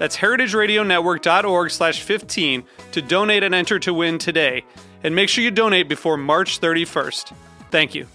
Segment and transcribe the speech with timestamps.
[0.00, 4.64] That's heritageradionetwork.org slash 15 to donate and enter to win today.
[5.04, 7.34] And make sure you donate before March 31st.
[7.70, 8.06] Thank you.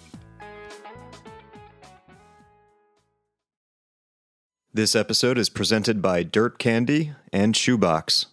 [4.73, 8.25] This episode is presented by Dirt Candy and ChouxBox.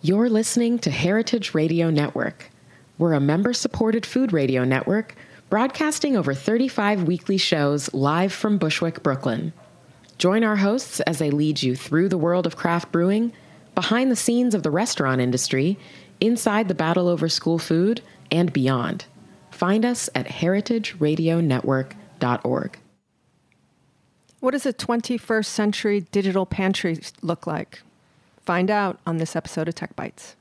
[0.00, 2.52] You're listening to Heritage Radio Network.
[2.98, 5.16] We're a member supported food radio network
[5.50, 9.52] broadcasting over 35 weekly shows live from Bushwick, Brooklyn.
[10.18, 13.32] Join our hosts as they lead you through the world of craft brewing,
[13.76, 15.78] behind the scenes of the restaurant industry,
[16.20, 19.04] inside the battle over school food, and beyond.
[19.52, 22.78] Find us at heritageradionetwork.org.
[24.40, 27.82] What does a 21st century digital pantry look like?
[28.44, 30.34] Find out on this episode of Tech Bites.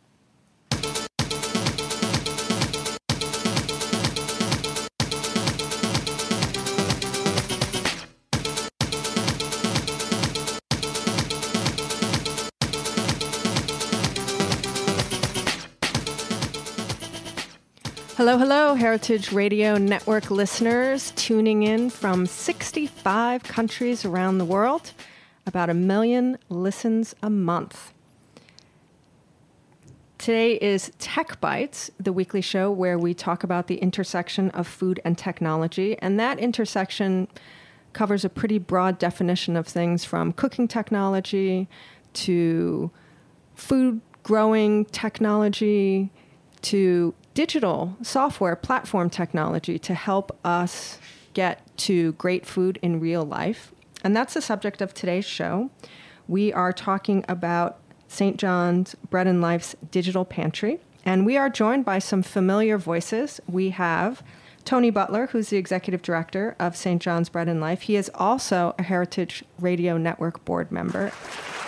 [18.17, 24.93] Hello, hello, Heritage Radio Network listeners tuning in from 65 countries around the world,
[25.45, 27.93] about a million listens a month.
[30.17, 34.99] Today is Tech Bites, the weekly show where we talk about the intersection of food
[35.05, 37.27] and technology, and that intersection
[37.93, 41.67] covers a pretty broad definition of things from cooking technology
[42.13, 42.89] to
[43.53, 46.09] food growing technology
[46.63, 50.97] to digital software platform technology to help us
[51.35, 53.71] get to great food in real life.
[54.03, 55.69] And that's the subject of today's show.
[56.27, 57.77] We are talking about
[58.07, 58.37] St.
[58.37, 60.79] John's Bread and Life's digital pantry.
[61.05, 63.39] And we are joined by some familiar voices.
[63.47, 64.23] We have
[64.65, 66.99] Tony Butler, who's the executive director of St.
[66.99, 67.83] John's Bread and Life.
[67.83, 71.11] He is also a Heritage Radio Network board member.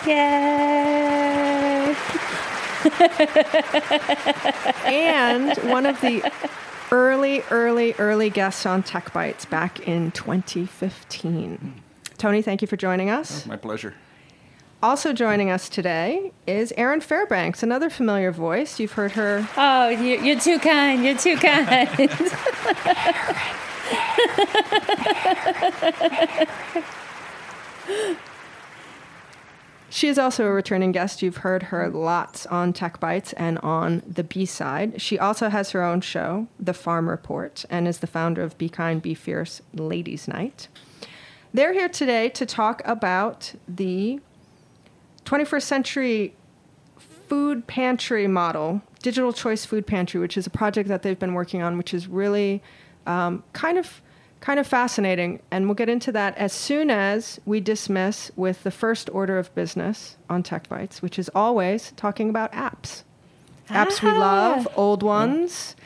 [0.04, 1.94] Yay!
[4.84, 6.30] And one of the
[6.92, 11.82] early, early, early guests on Tech Bites back in 2015.
[12.18, 13.46] Tony, thank you for joining us.
[13.46, 13.94] My pleasure.
[14.82, 18.80] Also joining us today is Erin Fairbanks, another familiar voice.
[18.80, 19.46] You've heard her.
[19.56, 21.04] Oh, you- you're too kind.
[21.04, 21.88] You're too kind.
[29.92, 31.20] She is also a returning guest.
[31.20, 35.02] You've heard her lots on Tech Bites and on the B side.
[35.02, 38.68] She also has her own show, The Farm Report, and is the founder of Be
[38.68, 40.68] Kind, Be Fierce Ladies Night.
[41.52, 44.20] They're here today to talk about the
[45.24, 46.34] 21st century
[46.96, 51.62] food pantry model, digital choice food pantry, which is a project that they've been working
[51.62, 52.62] on, which is really
[53.06, 54.00] um, kind of
[54.40, 55.40] kind of fascinating.
[55.50, 59.54] And we'll get into that as soon as we dismiss with the first order of
[59.54, 63.02] business on Tech Bites, which is always talking about apps.
[63.68, 64.18] Apps we ah.
[64.18, 65.76] love, old ones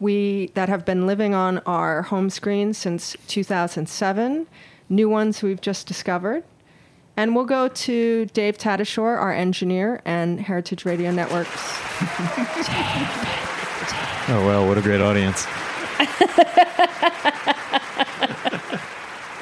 [0.00, 4.46] we that have been living on our home screen since 2007,
[4.88, 6.42] new ones we've just discovered.
[7.16, 11.48] And we'll go to Dave Tadashore, our engineer and Heritage Radio Network's
[14.26, 15.46] Oh, well, what a great audience.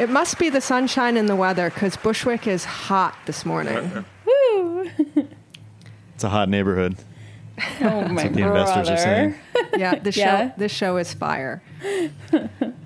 [0.02, 4.04] It must be the sunshine and the weather because Bushwick is hot this morning.
[4.26, 4.90] Woo!
[6.16, 6.96] It's a hot neighborhood.
[7.80, 9.34] Oh my what the investors are saying.
[9.76, 10.48] Yeah, this Yeah.
[10.48, 11.62] show this show is fire.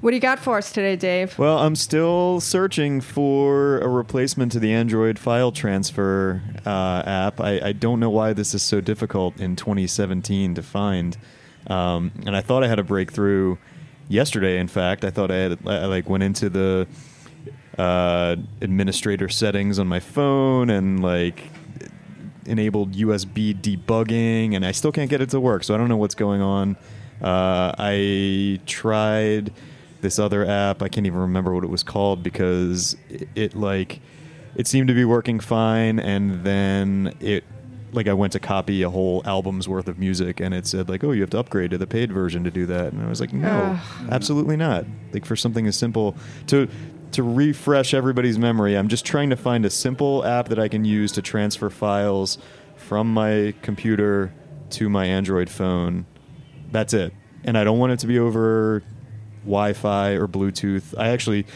[0.03, 1.39] what do you got for us today, Dave?
[1.39, 7.41] Well, I'm still searching for a replacement to the Android file transfer uh, app.
[7.41, 11.17] I, I don't know why this is so difficult in 2017 to find.
[11.69, 13.57] Um, and I thought I had a breakthrough
[14.09, 14.59] yesterday.
[14.59, 16.87] In fact, I thought I had I like went into the
[17.79, 21.51] uh, administrator settings on my phone and like
[22.47, 25.65] enabled USB debugging, and I still can't get it to work.
[25.65, 26.77] So I don't know what's going on.
[27.21, 29.53] Uh, I tried
[30.01, 30.83] this other app.
[30.83, 34.01] I can't even remember what it was called because it, it like
[34.55, 37.45] it seemed to be working fine, and then it
[37.93, 41.03] like I went to copy a whole album's worth of music, and it said like,
[41.05, 43.21] "Oh, you have to upgrade to the paid version to do that." And I was
[43.21, 43.79] like, "No,
[44.11, 46.17] absolutely not." Like for something as simple
[46.49, 46.69] to
[47.13, 50.85] to refresh everybody's memory, I'm just trying to find a simple app that I can
[50.85, 52.39] use to transfer files
[52.77, 54.33] from my computer
[54.71, 56.07] to my Android phone.
[56.71, 57.13] That's it.
[57.45, 58.83] And I don't want it to be over
[59.45, 60.95] Wi-Fi or Bluetooth.
[60.99, 61.47] I actually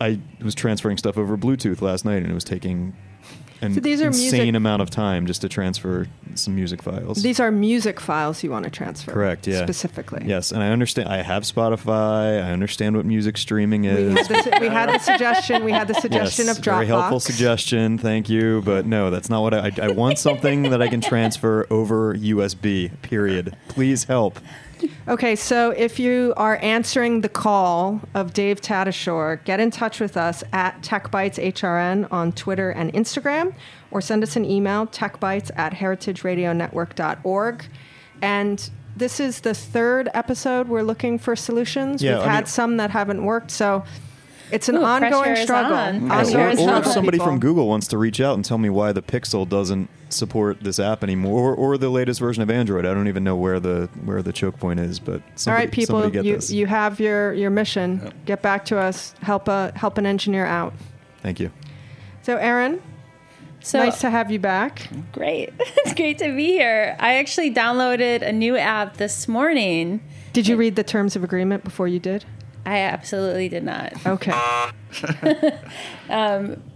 [0.00, 2.96] I was transferring stuff over Bluetooth last night, and it was taking
[3.62, 7.22] an So these are insane music- amount of time just to transfer some music files.
[7.22, 9.12] These are music files you want to transfer.
[9.12, 9.46] Correct.
[9.46, 9.62] Yeah.
[9.64, 10.22] Specifically.
[10.26, 11.08] Yes, and I understand.
[11.08, 12.42] I have Spotify.
[12.42, 14.26] I understand what music streaming We is.
[14.28, 15.64] had, the, we had the suggestion.
[15.64, 16.74] We had the suggestion yes, of Dropbox.
[16.74, 17.98] very helpful suggestion.
[17.98, 19.60] Thank you, but no, that's not what I.
[19.60, 22.90] I, I want something that I can transfer over USB.
[23.02, 23.56] Period.
[23.68, 24.38] Please help.
[25.08, 30.16] Okay, so if you are answering the call of Dave Tadashore, get in touch with
[30.16, 33.54] us at TechBitesHRN on Twitter and Instagram,
[33.90, 37.64] or send us an email, techbites at heritageradionetwork.org.
[38.22, 42.02] And this is the third episode we're looking for solutions.
[42.02, 43.84] Yeah, We've I had mean- some that haven't worked, so
[44.50, 45.74] it's an Ooh, ongoing struggle.
[45.76, 46.06] on.
[46.06, 47.26] Yeah, or, or if somebody People.
[47.26, 50.78] from Google wants to reach out and tell me why the Pixel doesn't support this
[50.78, 53.88] app anymore, or, or the latest version of Android, I don't even know where the
[54.04, 54.98] where the choke point is.
[54.98, 56.50] But All somebody, right, people, somebody get you, this.
[56.50, 58.12] you have your, your mission.
[58.26, 59.14] Get back to us.
[59.22, 60.72] Help a help an engineer out.
[61.22, 61.50] Thank you.
[62.22, 62.82] So, Erin,
[63.60, 64.88] So nice to have you back.
[65.12, 65.52] great.
[65.58, 66.96] it's great to be here.
[66.98, 70.00] I actually downloaded a new app this morning.
[70.32, 72.24] Did you read the terms of agreement before you did?
[72.66, 73.92] I absolutely did not.
[74.06, 74.32] Okay.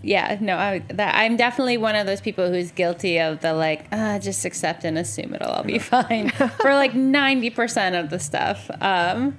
[0.03, 3.87] Yeah, no, I, that, I'm definitely one of those people who's guilty of the like,
[3.93, 8.71] ah, just accept and assume it'll all be fine for like 90% of the stuff.
[8.81, 9.37] Um,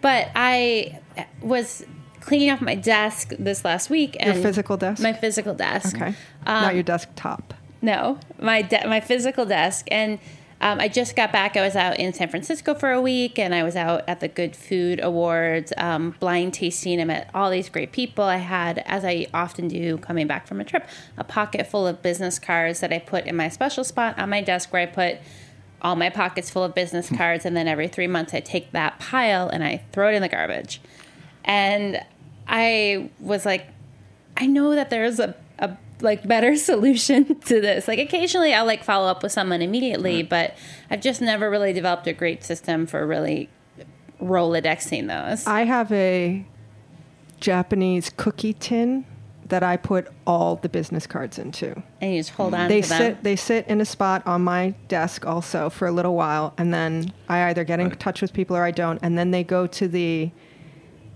[0.00, 1.00] but I
[1.42, 1.84] was
[2.20, 4.16] cleaning off my desk this last week.
[4.20, 5.02] Your And physical desk?
[5.02, 5.96] My physical desk.
[5.96, 6.14] Okay.
[6.46, 7.54] Um, Not your desktop.
[7.82, 10.18] No, my de- my physical desk, and
[10.64, 11.58] um, I just got back.
[11.58, 14.28] I was out in San Francisco for a week, and I was out at the
[14.28, 17.02] Good Food Awards, um, blind tasting.
[17.02, 18.24] I met all these great people.
[18.24, 20.88] I had, as I often do, coming back from a trip,
[21.18, 24.40] a pocket full of business cards that I put in my special spot on my
[24.40, 25.18] desk, where I put
[25.82, 28.98] all my pockets full of business cards, and then every three months I take that
[28.98, 30.80] pile and I throw it in the garbage.
[31.44, 32.00] And
[32.48, 33.66] I was like,
[34.34, 37.86] I know that there's a, a like better solution to this.
[37.88, 40.54] Like occasionally I'll like follow up with someone immediately, but
[40.90, 43.48] I've just never really developed a great system for really
[44.20, 45.46] Rolodexing those.
[45.46, 46.46] I have a
[47.40, 49.04] Japanese cookie tin
[49.48, 51.82] that I put all the business cards into.
[52.00, 52.98] and you just hold on They to them.
[52.98, 56.72] sit they sit in a spot on my desk also for a little while and
[56.72, 59.66] then I either get in touch with people or I don't and then they go
[59.66, 60.30] to the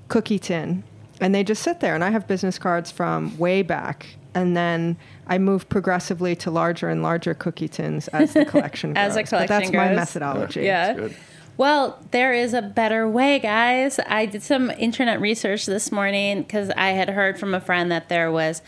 [0.08, 0.84] cookie tin
[1.22, 4.96] and they just sit there and I have business cards from way back and then
[5.26, 9.06] I move progressively to larger and larger cookie tins as the collection grows.
[9.06, 10.62] As the But collection that's my methodology.
[10.62, 11.08] Yeah.
[11.56, 13.98] Well, there is a better way, guys.
[14.06, 18.08] I did some internet research this morning because I had heard from a friend that
[18.08, 18.62] there was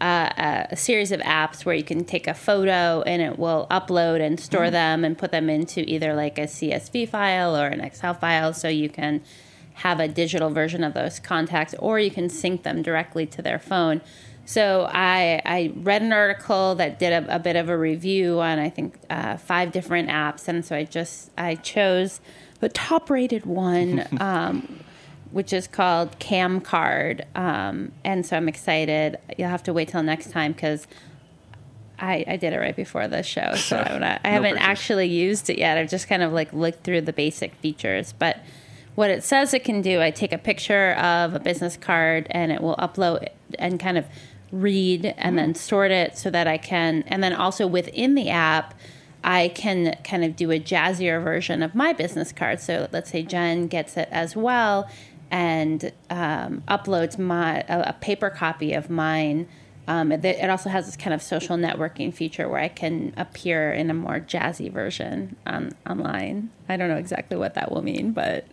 [0.00, 3.66] uh, a, a series of apps where you can take a photo and it will
[3.70, 7.80] upload and store them and put them into either like a CSV file or an
[7.80, 9.22] Excel file so you can
[9.74, 13.58] have a digital version of those contacts or you can sync them directly to their
[13.58, 14.00] phone.
[14.46, 18.60] So I, I read an article that did a, a bit of a review on
[18.60, 22.20] I think uh, five different apps, and so I just I chose
[22.60, 24.80] the top rated one, um,
[25.32, 29.18] which is called Camcard, um, and so I'm excited.
[29.36, 30.86] You'll have to wait till next time because
[31.98, 34.68] I, I did it right before the show, so not, I haven't pictures.
[34.68, 35.76] actually used it yet.
[35.76, 38.38] I've just kind of like looked through the basic features, but
[38.94, 42.50] what it says it can do, I take a picture of a business card and
[42.50, 44.06] it will upload and kind of
[44.52, 48.74] read and then sort it so that I can, and then also within the app,
[49.24, 52.60] I can kind of do a jazzier version of my business card.
[52.60, 54.88] So let's say Jen gets it as well
[55.32, 59.48] and um, uploads my a, a paper copy of mine.
[59.88, 63.72] Um, it, it also has this kind of social networking feature where I can appear
[63.72, 66.50] in a more jazzy version on, online.
[66.68, 68.46] I don't know exactly what that will mean, but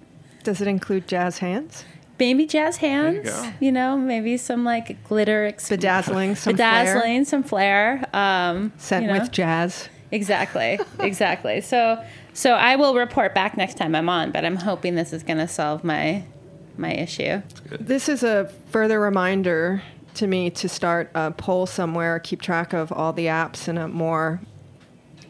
[0.43, 1.85] Does it include jazz hands?
[2.23, 3.29] Maybe jazz hands.
[3.29, 3.51] go.
[3.59, 6.85] You, know, maybe some like glitter, ex- Bedazzling, some flair.
[6.85, 8.05] bedazzling, some flair.
[8.13, 9.19] Um, Sent you know.
[9.19, 9.89] with jazz.
[10.11, 11.59] Exactly, exactly.
[11.59, 12.01] So,
[12.33, 15.39] so I will report back next time I'm on, but I'm hoping this is going
[15.39, 16.23] to solve my
[16.77, 17.41] my issue.
[17.79, 19.83] This is a further reminder
[20.15, 23.87] to me to start a poll somewhere, keep track of all the apps in a
[23.87, 24.39] more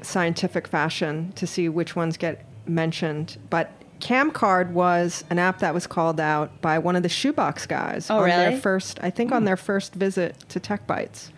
[0.01, 3.71] scientific fashion to see which ones get mentioned, but
[4.03, 8.17] Camcard was an app that was called out by one of the ChouxBox guys Oh,
[8.19, 11.31] on their first, I think, on their first visit to Tech Bites.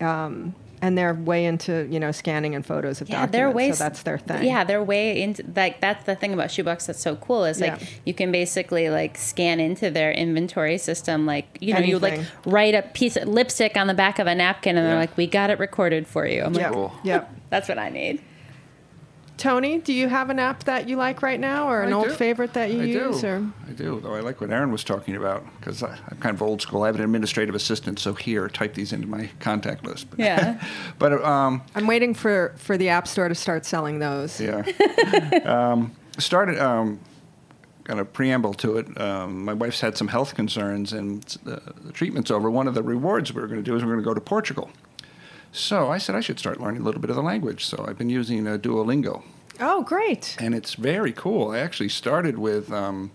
[0.00, 3.70] Um, and they're way into you know scanning and photos of Yeah, documents, they're way.
[3.72, 4.42] so that's their thing.
[4.44, 7.80] Yeah, they're way into like that's the thing about ChouxBox that's so cool is like
[7.80, 7.86] Yeah.
[8.04, 11.24] you can basically like scan into their inventory system.
[11.24, 14.34] Like you know, you like write a piece of lipstick on the back of a
[14.34, 16.92] napkin, and they're like, "We got it recorded for you." I'm like, Cool.
[17.04, 17.32] Yep.
[17.50, 18.20] "That's what I need."
[19.38, 22.08] Tony, do you have an app that you like right now, or an I old
[22.08, 22.14] do.
[22.14, 23.20] favorite that you I use?
[23.20, 23.26] do.
[23.26, 24.00] Or I do.
[24.00, 26.82] Though I like what Erin was talking about because I'm kind of old school.
[26.82, 30.10] I have an administrative assistant, so here, type these into my contact list.
[30.10, 30.62] But, Yeah.
[30.98, 34.40] but um, I'm waiting for for the App Store to start selling those.
[34.40, 34.62] yeah.
[35.44, 36.58] um, started.
[36.58, 37.00] Um,
[37.84, 39.00] Got a preamble to it.
[39.00, 42.48] Um, my wife's had some health concerns, and the, the treatment's over.
[42.48, 44.14] One of the rewards we were going to do is we we're going to go
[44.14, 44.70] to Portugal.
[45.52, 47.64] So I said I should start learning a little bit of the language.
[47.66, 49.22] So I've been using uh, Duolingo.
[49.60, 50.34] Oh, great!
[50.40, 51.50] and it's very cool.
[51.50, 53.10] I actually started with um,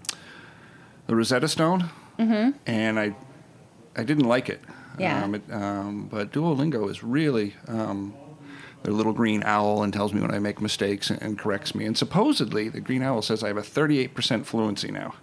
[1.07, 1.89] the Rosetta Stone,
[2.65, 3.15] and I
[3.95, 4.61] I didn't like it.
[4.99, 5.23] Yeah.
[5.23, 8.13] Um, it, um, but Duolingo is really um,
[8.83, 11.85] the little green owl and tells me when I make mistakes and, and corrects me.
[11.85, 15.15] And supposedly, the green owl says I have a 38% fluency now.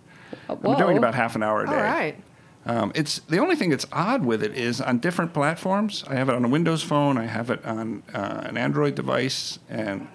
[0.48, 0.96] I'm doing Whoa.
[0.96, 1.74] about half an hour a day.
[1.74, 2.22] All right.
[2.66, 6.02] Um, it's the only thing that's odd with it is on different platforms.
[6.08, 7.18] I have it on a Windows phone.
[7.18, 10.08] I have it on uh, an Android device, and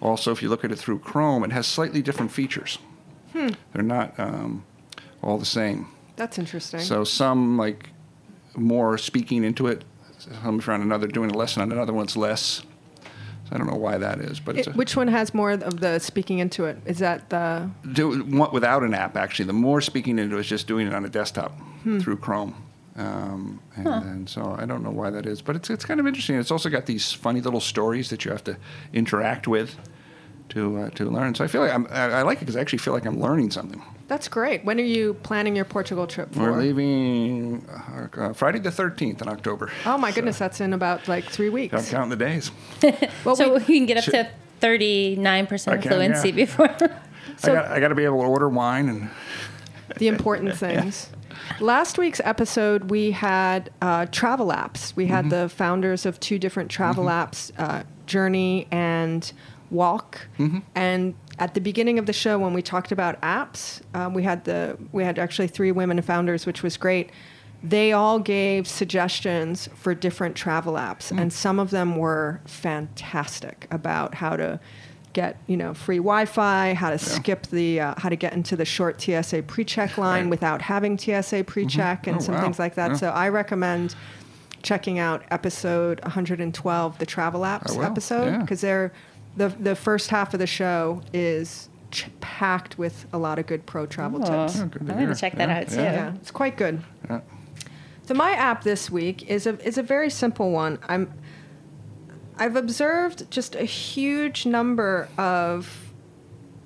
[0.00, 2.78] also if you look at it through Chrome, it has slightly different features.
[3.32, 4.64] They're not um,
[5.22, 5.88] all the same.
[6.16, 6.80] That's interesting.
[6.80, 7.90] So some like
[8.54, 9.84] more speaking into it.
[10.18, 12.62] Some if you're on another doing a lesson on another one's less.
[13.48, 15.50] So I don't know why that is, but it's It- a, which one has more
[15.52, 16.78] of the speaking into it?
[16.86, 19.44] Is that the do one without an app actually.
[19.46, 21.58] The more speaking into it is just doing it on a desktop
[22.00, 22.54] through chrome.
[22.96, 26.06] Um, and, and so i don't know why that is but it's, it's kind of
[26.06, 26.36] interesting.
[26.36, 28.56] It's also got these funny little stories that you have to
[28.92, 29.76] interact with
[30.50, 31.34] to uh, to learn.
[31.34, 33.20] So i feel like I'm, I, I like it because i actually feel like i'm
[33.20, 34.64] learning something That's great.
[34.64, 36.40] When are you planning your Portugal trip for?
[36.52, 41.08] we're leaving uh, uh, friday the 13th in october Oh my goodness, that's in about
[41.08, 41.72] like three weeks.
[41.72, 41.90] i'm weeks.
[41.90, 42.50] counting the days
[43.24, 44.30] Well, so we- we can get up to
[44.60, 46.34] 39% can, fluency yeah.
[46.34, 46.70] before.
[46.70, 49.10] I, got, I got to be able to order wine and
[49.98, 51.10] the important things.
[51.60, 54.94] Last week's episode, we had uh, travel apps.
[54.96, 59.30] We had the founders of two different travel apps, uh, Journey and
[59.70, 60.26] Walk.
[60.74, 64.44] And at the beginning of the show, when we talked about apps, um, we had
[64.44, 67.10] the we had actually three women founders, which was great.
[67.62, 74.14] They all gave suggestions for different travel apps, and some of them were fantastic about
[74.14, 74.60] how to
[75.14, 78.64] get you know free Wi-Fi, how to skip the uh, how to get into the
[78.64, 80.30] short TSA pre-check line Right.
[80.30, 82.42] without having TSA pre-check and Oh, some wow.
[82.42, 82.92] things like that.
[82.92, 82.96] Yeah.
[82.96, 83.94] So I recommend
[84.62, 88.38] checking out episode 112, the travel apps episode, yeah.
[88.38, 88.92] because they're
[89.36, 93.66] the the first half of the show is ch- packed with a lot of good
[93.66, 94.58] pro travel Oh, tips.
[94.60, 95.76] Oh, I'm gonna check that Yeah, out too.
[95.76, 95.92] yeah.
[95.92, 96.82] Yeah, it's quite good.
[97.08, 97.20] Yeah.
[98.06, 100.78] So my app this week is a is a very simple one.
[100.88, 101.12] I'm
[102.36, 105.92] I've observed just a huge number of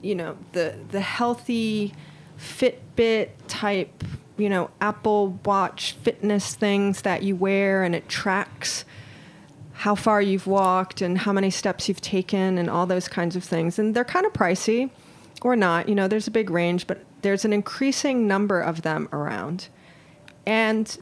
[0.03, 1.95] you know the the healthy
[2.39, 4.05] Fitbit type
[4.37, 8.85] you know Apple Watch fitness things that you wear and it tracks
[9.79, 13.45] how far you've walked and how many steps you've taken and all those kinds of
[13.45, 14.91] things and they're kind of pricey
[15.43, 19.09] or not you know there's a big range but there's an increasing number of them
[19.13, 19.69] around
[20.47, 20.99] and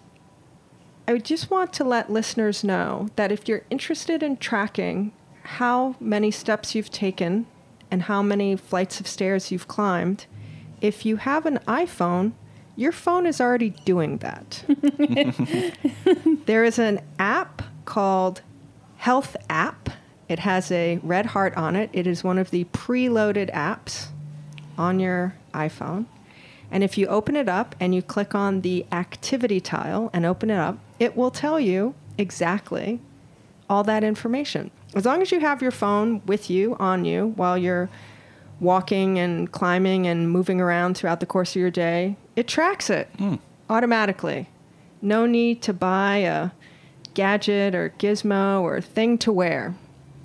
[1.09, 6.33] I just want to let listeners know that if you're interested in tracking how many
[6.33, 7.47] steps you've taken
[7.93, 10.27] and how many flights of stairs you've climbed,
[10.81, 12.33] if you have an iPhone,
[12.75, 14.65] your phone is already doing that.
[16.47, 18.43] there is an app called
[19.07, 19.91] Health App.
[20.29, 21.91] It has a red heart on it.
[21.93, 24.09] It is one of the preloaded apps
[24.77, 26.07] on your iPhone.
[26.73, 30.51] And if you open it up and you click on the activity tile and open
[30.51, 32.99] it up, it will tell you exactly
[33.71, 34.73] all that information.
[34.93, 37.89] As long as you have your phone with you, on you, while you're
[38.59, 43.09] walking and climbing and moving around throughout the course of your day, it tracks it
[43.19, 43.37] hmm.
[43.71, 44.49] automatically.
[45.01, 46.51] No need to buy a
[47.17, 49.75] gadget or gizmo or thing to wear.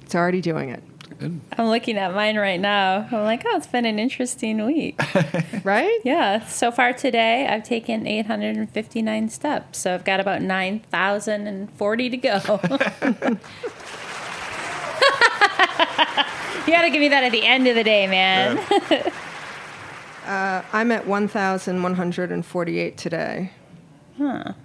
[0.03, 0.83] It's already doing it,
[1.21, 1.39] Good.
[1.57, 3.07] I'm looking at mine right now.
[3.11, 4.99] I'm like, oh, it's been an interesting week.
[5.63, 5.99] right?
[6.03, 6.45] yeah.
[6.47, 9.79] So far today, I've taken 859 steps.
[9.79, 12.33] So I've got about 9,040 to go.
[16.65, 18.59] you got to give me that at the end of the day, man.
[20.23, 23.51] Uh, I'm at 1,148 today,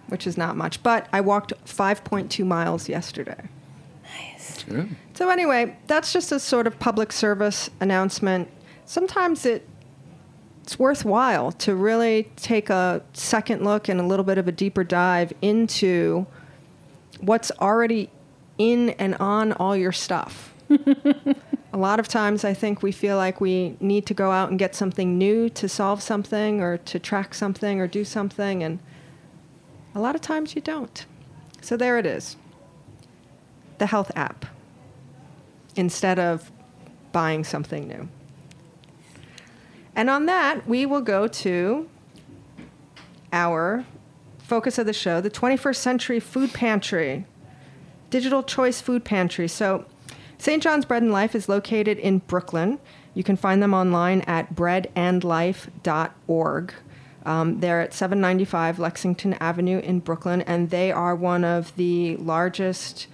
[0.08, 0.82] which is not much.
[0.82, 3.48] But I walked 5.2 miles yesterday.
[4.68, 4.96] Good.
[5.14, 8.48] So, anyway, that's just a sort of public service announcement.
[8.84, 9.68] sometimes it
[10.62, 14.82] it's worthwhile to really take a second look and a little bit of a deeper
[14.82, 16.26] dive into
[17.20, 18.10] what's already
[18.58, 20.52] in and on all your stuff.
[20.70, 24.58] a lot of times I think we feel like we need to go out and
[24.58, 28.80] get something new to solve something or to track something or do something and
[29.96, 31.06] a lot of times you don't.
[31.62, 32.36] So there it is.
[33.78, 34.44] The health app
[35.74, 36.52] instead of
[37.12, 38.10] buying something new.
[39.94, 41.88] And on that, we will go to
[43.32, 43.86] our
[44.38, 47.24] focus of the show the 21st Century Food Pantry,
[48.10, 49.48] Digital Choice Food Pantry.
[49.48, 49.86] So,
[50.38, 50.62] St.
[50.62, 52.78] John's Bread and Life is located in Brooklyn.
[53.14, 56.74] You can find them online at breadandlife.org.
[57.26, 63.08] Um, they're at 795 Lexington Avenue in Brooklyn, and they are one of the largest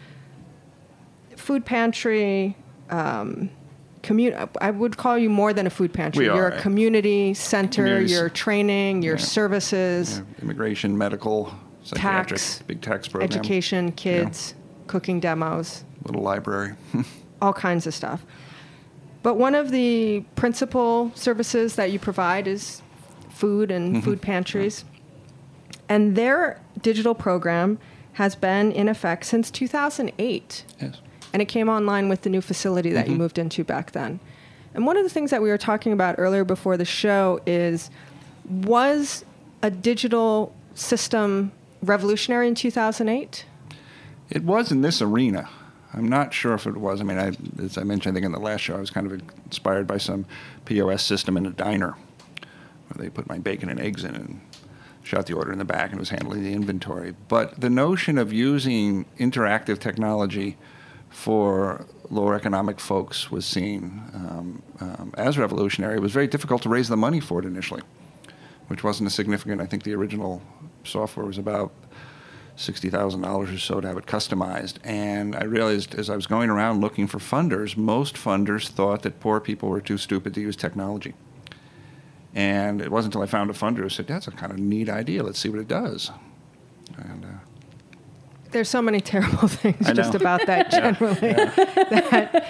[1.37, 2.57] food pantry.
[2.91, 3.51] Um,
[4.03, 6.21] commu- I would call you more than a food pantry.
[6.29, 6.49] We You're are.
[6.51, 8.01] a community center.
[8.03, 9.03] You're training.
[9.03, 9.23] Your Yeah.
[9.23, 14.55] services, Yeah, immigration, medical, psychiatric, Tax, big tax program, education, kids,
[14.89, 15.85] cooking demos.
[16.05, 16.73] little library.
[17.41, 18.27] all kinds of stuff.
[19.23, 22.83] But one of the principal services that you provide is
[23.33, 24.01] food and Mm-hmm.
[24.05, 24.85] food pantries.
[25.89, 27.79] And their digital program
[28.15, 30.65] has been in effect since 2008.
[30.81, 31.01] yes.
[31.33, 34.21] And it came online with the new facility that you moved into back then.
[34.75, 37.91] And one of the things that we were talking about earlier before the show is
[38.49, 39.25] was
[39.63, 43.45] a digital system revolutionary in 2008?
[44.31, 45.49] It was in this arena.
[45.95, 47.01] I'm not sure if it was.
[47.01, 49.07] I mean, I, as I mentioned, I think in the last show, I was kind
[49.11, 50.25] of inspired by some
[50.65, 51.95] POS system in a diner
[52.97, 54.41] they put my bacon and eggs in and
[55.03, 57.15] shot the order in the back and was handling the inventory.
[57.29, 60.57] But the notion of using interactive technology
[61.11, 65.97] for lower economic folks was seen um, um, as revolutionary.
[65.97, 67.83] It was very difficult to raise the money for it initially,
[68.69, 69.61] which wasn't a significant.
[69.61, 70.41] I think the original
[70.85, 71.73] software was about
[72.55, 74.75] sixty thousand dollars or so to have it customized.
[74.85, 79.21] And I realized as I was going around looking for funders, most funders thought that
[79.21, 81.15] poor people were too stupid to use technology.
[82.35, 84.89] And it wasn't until I found a funder who said, "That's a kind of neat
[84.89, 85.23] idea.
[85.23, 86.11] Let's see what it does."
[86.97, 87.29] And uh,
[88.53, 91.33] There's so many terrible things just about that generally.
[91.91, 92.47] that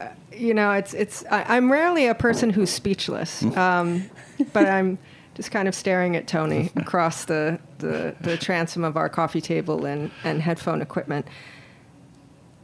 [0.00, 1.24] uh, you know, it's it's.
[1.30, 4.10] I, I'm rarely a person who's speechless, um,
[4.52, 4.98] but I'm
[5.34, 9.84] just kind of staring at Tony across the, the the transom of our coffee table
[9.86, 11.24] and and headphone equipment.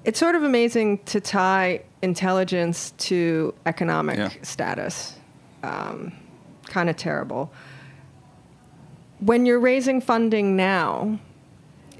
[0.05, 4.31] It's sort of amazing to tie intelligence to economic Yeah.
[4.42, 5.16] status.
[5.62, 6.12] Um,
[6.68, 7.50] kind of terrible.
[9.20, 11.18] When you're raising funding now,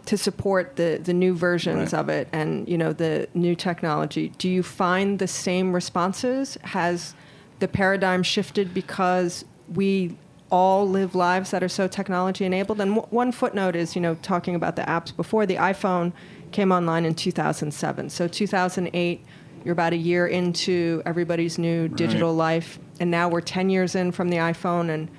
[0.07, 1.99] to support the, the new versions Right.
[1.99, 7.17] of it and you know the new technology do you find the same responses has
[7.59, 10.17] the paradigm shifted because we
[10.49, 14.15] all live lives that are so technology enabled and w- one footnote is you know
[14.23, 16.13] talking about the apps before the iphone
[16.53, 19.25] came online in 2007 so 2008
[19.67, 24.13] you're about a year into everybody's new digital life and now we're 10 years in
[24.13, 25.11] from the iphone and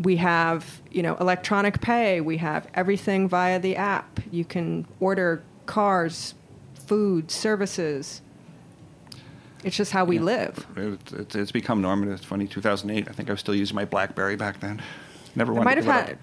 [0.00, 5.42] we have you know electronic pay we have everything via the app you can order
[5.66, 6.34] cars
[6.74, 8.22] food services
[9.64, 12.14] it's just how we live it, it, it's become normative.
[12.14, 12.46] It's funny.
[12.46, 13.08] 2008.
[13.08, 14.80] I think I was still using my BlackBerry back then.
[15.34, 16.18] Never i might to have had.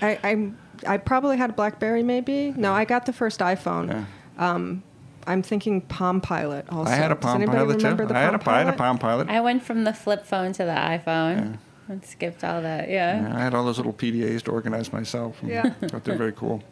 [0.00, 4.04] I, I i probably had a blackberry maybe no i got the first iphone Yeah.
[4.38, 4.82] um,
[5.26, 7.84] i'm thinking palm pilot also I had a Does Palm anybody Pilot too.
[7.86, 8.78] remember the I had a, palm I had a pilot?
[8.78, 9.28] Palm Pilot.
[9.28, 11.58] I went from the flip phone to the iPhone
[11.88, 12.88] and skipped all that.
[12.88, 13.20] Yeah.
[13.22, 15.40] Yeah, I had all those little PDAs to organize myself.
[15.42, 15.70] and Yeah.
[15.88, 16.62] thought they're very cool.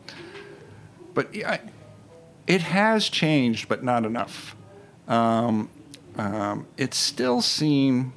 [1.15, 1.61] But yeah, I-
[2.47, 4.55] it has changed, but not enough.
[5.09, 5.69] Um,
[6.17, 8.13] um, it's still seen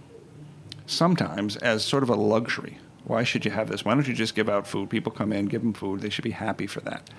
[0.85, 2.77] sometimes as sort of a luxury.
[3.05, 3.85] Why should you have this?
[3.85, 4.89] Why don't you just give out food?
[4.89, 6.01] People come in, give them food.
[6.01, 7.09] They should be happy for that.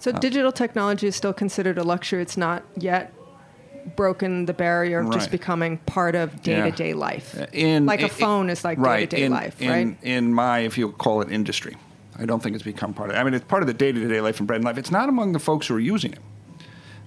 [0.00, 3.12] So digital technology is still considered a luxury it's not yet
[3.96, 8.50] broken the barrier of just becoming part of day-to-day life In like a in- phone
[8.50, 11.76] is like right, day-to-day in- life in, right In my, if you call it industry,
[12.18, 13.16] I don't think it's become part of.
[13.16, 14.76] I mean, it's part of the day-to-day life in bread and life.
[14.76, 16.18] It's not among the folks who are using it.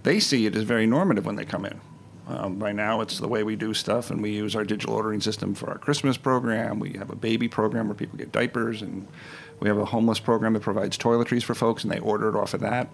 [0.01, 1.79] They see it as very normative when they come in.
[2.27, 5.21] Um, by now, it's the way we do stuff, and we use our digital ordering
[5.21, 6.79] system for our Christmas program.
[6.79, 9.07] We have a baby program where people get diapers, and
[9.59, 12.53] we have a homeless program that provides toiletries for folks, and they order it off
[12.53, 12.89] of that.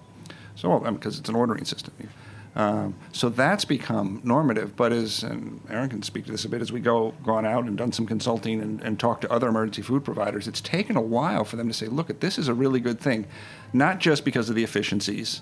[0.55, 1.93] So, because it's an ordering system.
[2.55, 4.75] Um, so that's become normative.
[4.75, 7.65] But as, and Erin can speak to this a bit, as we go gone out
[7.65, 11.01] and done some consulting and, and talked to other emergency food providers, it's taken a
[11.01, 13.27] while for them to say, look, this is a really good thing,
[13.71, 15.41] not just because of the efficiencies,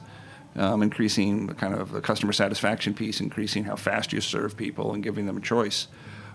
[0.56, 4.93] um, increasing the kind of the customer satisfaction piece, increasing how fast you serve people
[4.93, 5.88] and giving them a choice,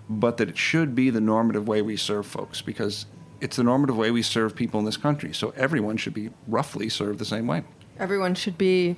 [0.09, 3.07] but that it should be the normative way we serve folks because
[3.43, 5.35] it's the normative way we serve people in this country.
[5.35, 7.65] So everyone should be roughly served the same way.
[7.99, 8.97] Everyone should be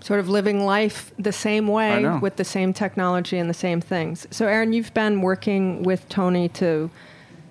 [0.00, 4.26] sort of living life the same way with the same technology and the same things.
[4.30, 6.90] So, Erin, you've been working with Tony to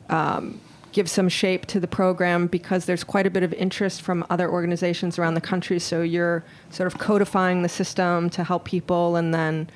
[0.09, 4.25] um, give some shape to the program because there's quite a bit of interest from
[4.29, 5.79] other organizations around the country.
[5.79, 9.69] So, you're sort of codifying the system to help people and then,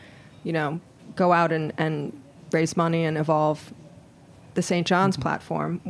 [0.44, 0.80] you know,
[1.16, 3.74] go out and, and raise money and evolve
[4.54, 4.86] the St.
[4.86, 5.82] John's platform.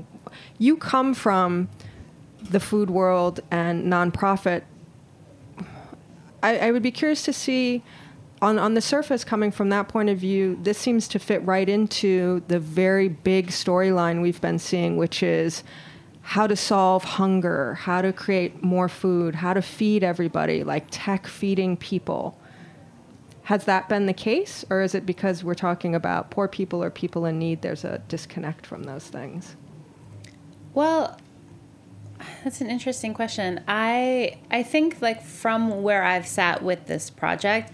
[0.58, 1.70] You come from
[2.42, 4.63] the food world and nonprofit.
[6.42, 7.84] I, I would be curious to see
[8.42, 11.68] on, on the surface coming from that point of view this seems to fit right
[11.68, 15.63] into the very big storyline we've been seeing which is
[16.22, 21.28] how to solve hunger how to create more food how to feed everybody like tech
[21.28, 22.39] feeding people.
[23.44, 26.89] Has that been the case or is it because we're talking about poor people or
[26.89, 29.56] people in need there's a disconnect from those things
[30.73, 31.17] Well,
[32.43, 33.62] that's an interesting question.
[33.67, 37.71] I I think like from where I've sat with this project,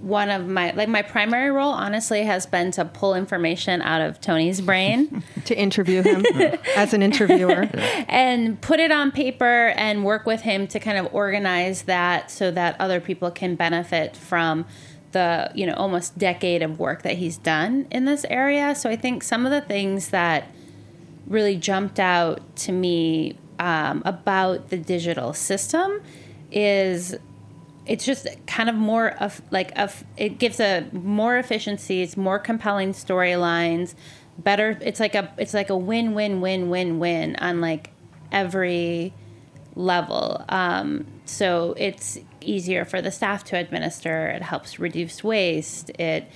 [0.00, 4.20] one of my like my primary role honestly has been to pull information out of
[4.20, 5.22] Tony's brain.
[5.44, 6.24] To interview him
[6.74, 7.68] as an interviewer.
[8.08, 12.50] And put it on paper and work with him to kind of organize that so
[12.52, 14.64] that other people can benefit from
[15.12, 18.74] the you know almost decade of work that he's done in this area.
[18.74, 20.48] So i think some of the things that
[21.26, 26.00] really jumped out to me um, about the digital system
[26.50, 27.16] is
[27.86, 32.92] it's just kind of more of like of it gives a more efficiencies more compelling
[32.92, 33.94] storylines
[34.38, 37.90] better it's like a it's like a win win win win win on like
[38.32, 39.14] every
[39.76, 40.44] level.
[40.48, 46.30] Um, so it's easier for the staff to administer it helps reduce waste it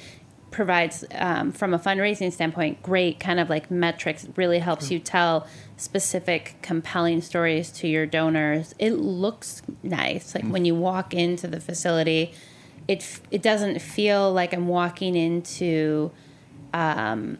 [0.50, 4.26] provides um, from a fundraising standpoint great kind of like metrics.
[4.36, 8.74] Really helps you tell specific compelling stories to your donors.
[8.78, 10.34] It looks nice.
[10.34, 12.34] Like when you walk into the facility
[12.88, 16.10] it it doesn't feel like i'm walking into
[16.72, 17.38] um,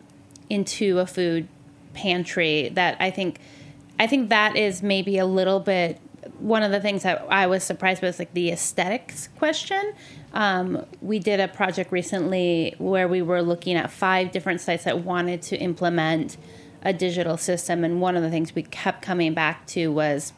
[0.48, 1.48] into a food
[1.94, 3.38] pantry that i think
[3.98, 5.98] i think that is maybe a little bit
[6.38, 9.94] one of the things that I was surprised with is like the aesthetics question.
[10.32, 15.00] Um, we did a project recently where we were looking at five different sites that
[15.04, 16.36] wanted to implement
[16.82, 20.32] a digital system, and one of the things we kept coming back to was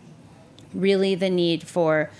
[0.72, 2.10] really the need for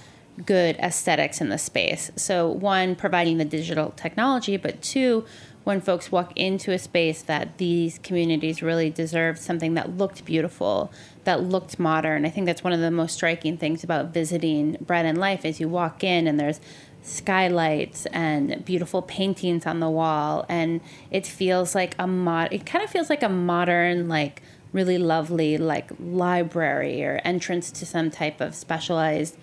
[0.45, 2.11] good aesthetics in the space.
[2.17, 5.25] So, one, providing the digital technology, but two,
[5.65, 10.91] when folks walk into a space that these communities really deserved something that looked beautiful,
[11.25, 12.25] that looked modern.
[12.25, 15.61] I think that's one of the most striking things about visiting Bread and Life is
[15.61, 16.61] you walk in and there's
[17.03, 22.85] skylights and beautiful paintings on the wall and it feels like a mod it kind
[22.85, 28.41] of feels like a modern like really lovely like library or entrance to some type
[28.41, 29.37] of specialized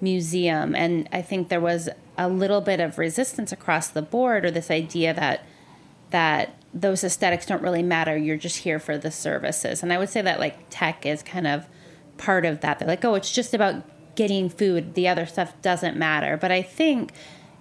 [0.00, 4.50] museum and I think there was a little bit of resistance across the board or
[4.50, 5.46] this idea that
[6.10, 8.16] that those aesthetics don't really matter.
[8.16, 9.82] You're just here for the services.
[9.82, 11.66] And I would say that like tech is kind of
[12.18, 12.78] part of that.
[12.78, 14.94] They're like, oh, it's just about getting food.
[14.94, 16.36] The other stuff doesn't matter.
[16.36, 17.12] But I think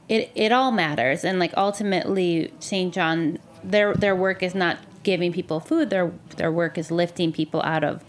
[0.10, 1.24] it it all matters.
[1.24, 2.94] And like ultimately St.
[2.94, 5.90] John their their work is not giving people food.
[5.90, 8.04] Their their work is lifting people out of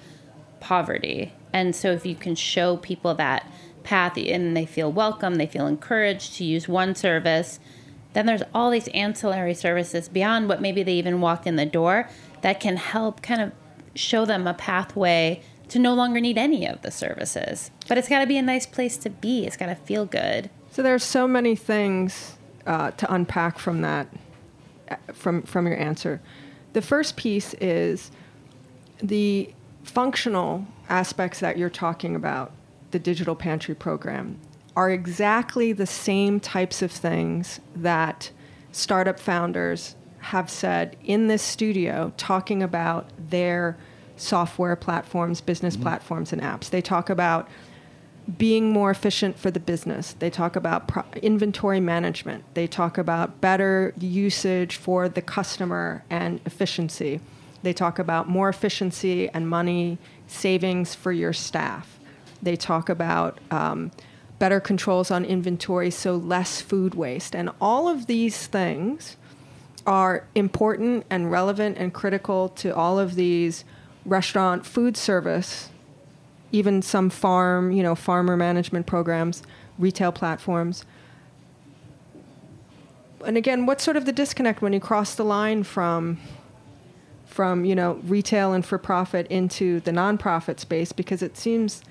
[0.61, 1.33] poverty.
[1.53, 3.47] And so if you can show people that
[3.85, 7.61] path and they feel welcome, they feel encouraged to use one service,
[8.15, 12.09] then there's all these ancillary services beyond what maybe they even walked in the door
[12.41, 13.53] that can help kind of
[13.95, 15.41] show them a pathway
[15.75, 17.73] to no longer need any of the services.
[17.89, 19.45] But it's got to be a nice place to be.
[19.45, 20.49] It's got to feel good.
[20.71, 24.07] So there's so many things uh, to unpack from that,
[24.89, 26.21] uh, from from your answer.
[26.75, 28.13] The first piece is
[29.03, 32.53] the functional aspects that you're talking about,
[32.93, 34.39] the digital pantry program,
[34.77, 38.31] are exactly the same types of things that
[38.71, 43.77] startup founders have said in this studio talking about their
[44.17, 46.71] software platforms, business platforms, and apps.
[46.71, 47.49] They talk about
[48.39, 50.15] being more efficient for the business.
[50.19, 52.45] They talk about pro- inventory management.
[52.55, 57.21] They talk about better usage for the customer and efficiency.
[57.63, 61.99] They talk about more efficiency and money savings for your staff.
[62.43, 63.91] They talk about um,
[64.39, 67.35] better controls on inventory, so less food waste.
[67.35, 69.17] And all of these things
[69.87, 73.65] are important and relevant and critical to all of these
[74.05, 75.71] restaurant food service
[76.55, 79.43] even some farm, you know, farmer management programs,
[79.77, 80.85] retail platforms.
[83.27, 86.19] And again, what's sort of the disconnect when you cross the line from
[87.27, 91.83] from you know retail and for profit into the nonprofit space because it seems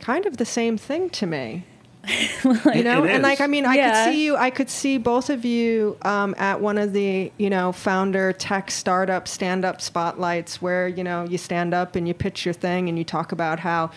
[0.00, 1.64] kind of the same thing to me.
[2.44, 3.40] you know, It and like.
[3.40, 4.04] I mean, I Yeah.
[4.04, 4.36] could see you.
[4.36, 8.70] I could see both of you um, at one of the you know founder tech
[8.70, 12.88] startup stand up spotlights where you know you stand up and you pitch your thing
[12.88, 13.90] and you talk about how.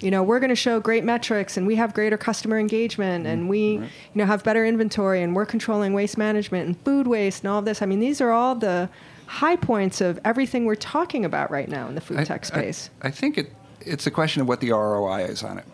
[0.00, 3.48] You know, we're going to show great metrics and we have greater customer engagement and
[3.48, 7.50] we, you know, have better inventory and we're controlling waste management and food waste and
[7.50, 7.82] all of this.
[7.82, 8.88] I mean, these are all the
[9.26, 12.90] high points of everything we're talking about right now in the food I- tech space.
[13.02, 15.64] I, I think it, it's a question of what the ROI is on it.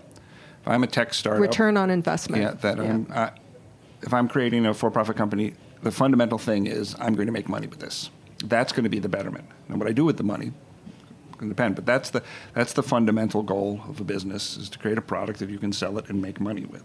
[0.65, 2.41] If I'm a tech startup, Return on investment.
[2.41, 3.29] yeah, that I'm, uh,
[4.01, 7.67] if I'm creating a for-profit company, the fundamental thing is I'm going to make money
[7.67, 8.09] with this.
[8.43, 9.47] That's going to be the betterment.
[9.69, 10.53] And what I do with the money
[11.37, 12.23] can depend, but that's the
[12.55, 15.73] that's the fundamental goal of a business is to create a product that you can
[15.73, 16.83] sell it and make money with.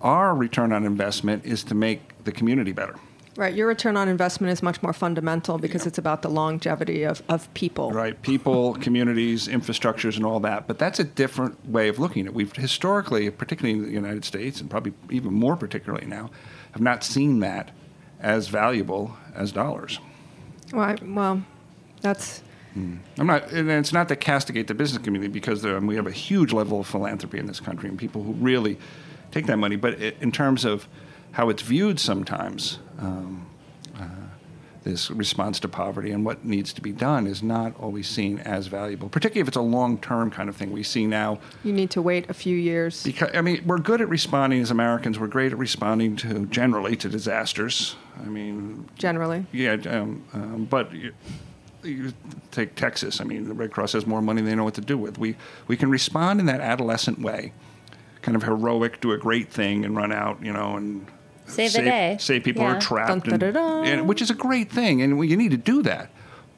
[0.00, 2.94] Our return on investment is to make the community better.
[3.38, 3.54] Right.
[3.54, 7.54] Your return on investment is much more fundamental because it's about the longevity of, of
[7.54, 7.92] people.
[7.92, 8.20] right?
[8.22, 10.66] People, communities, infrastructures, and all that.
[10.66, 12.34] But that's a different way of looking at it.
[12.34, 16.30] We've historically, particularly in the United States, and probably even more particularly now,
[16.72, 17.70] have not seen that
[18.18, 20.00] as valuable as dollars.
[20.72, 21.44] Well, I- well,
[22.00, 22.42] that's
[22.74, 22.96] hmm.
[23.18, 26.10] I'm not, and it's not to castigate the business community because there, we have a
[26.10, 28.78] huge level of philanthropy in this country and people who really
[29.30, 29.76] take that money.
[29.76, 30.88] But i in terms of
[31.32, 33.46] how it's viewed sometimes, um,
[33.98, 34.04] uh,
[34.84, 38.68] this response to poverty and what needs to be done is not always seen as
[38.68, 40.72] valuable, particularly if it's a long term kind of thing.
[40.72, 43.02] We see now you need to wait a few years.
[43.02, 45.18] because I mean we're good at responding as Americans.
[45.18, 47.96] We're great at responding to generally to disasters.
[48.20, 51.12] I mean, Generally, yeah, um, um, but you,
[51.84, 52.12] you
[52.50, 53.20] take Texas.
[53.20, 55.18] I mean, the Red Cross has more money than they know what to do with.
[55.18, 55.36] We
[55.68, 57.52] we can respond in that adolescent way,
[58.22, 61.06] kind of heroic, do a great thing, and run out, you know, and
[61.48, 62.16] Save the day.
[62.20, 62.76] Save people who Yeah.
[62.76, 65.82] are trapped, Dun, and- and- which is a great thing, and you need to do
[65.82, 66.10] that.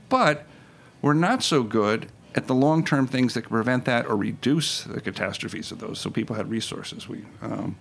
[0.08, 0.44] But
[1.02, 4.84] we're not so good at the long term things that can prevent that or reduce
[4.84, 7.08] the catastrophes of those, so people had resources.
[7.08, 7.24] We.
[7.42, 7.76] Um,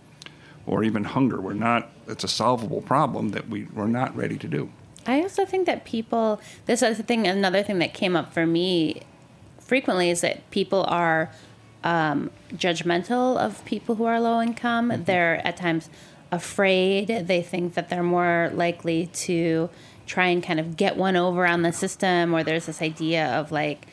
[0.66, 1.42] or even hunger.
[1.42, 1.90] We're not.
[2.08, 4.70] It's a solvable problem that we we're not ready to do.
[5.08, 8.46] I also think that people, this is the thing, another thing that came up for
[8.46, 9.02] me
[9.60, 11.32] frequently is that people are
[11.84, 14.92] um, judgmental of people who are low income.
[15.06, 15.90] They're at times
[16.32, 17.08] afraid.
[17.08, 19.70] They think that they're more likely to
[20.06, 23.52] try and kind of get one over on the system, or there's this idea of
[23.52, 23.88] like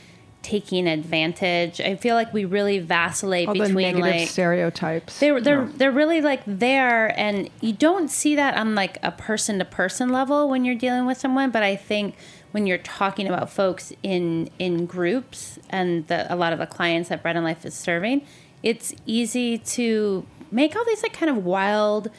[0.46, 1.80] taking advantage.
[1.80, 5.18] I feel like we really vacillate all between like stereotypes.
[5.18, 9.58] they're they're they're really like there, and you don't see that on like a person
[9.58, 11.50] to person level when you're dealing with someone.
[11.50, 12.14] But I think
[12.52, 17.08] when you're talking about folks in in groups and the, a lot of the clients
[17.08, 18.22] that Bread and Life is serving,
[18.62, 22.10] it's easy to make all these like kind of wild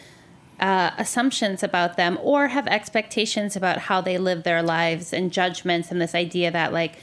[0.60, 5.92] uh, assumptions about them or have expectations about how they live their lives and judgments
[5.92, 6.96] and this idea that like